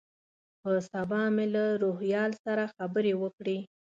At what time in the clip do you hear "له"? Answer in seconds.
1.55-1.63